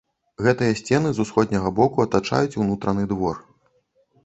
Гэтыя 0.45 0.77
сцены 0.79 1.11
з 1.17 1.25
усходняга 1.25 1.69
боку 1.81 2.03
атачаюць 2.07 2.59
унутраны 2.65 3.03
двор. 3.15 3.35